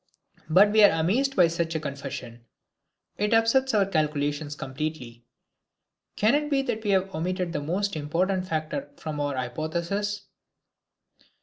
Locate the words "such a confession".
1.47-2.43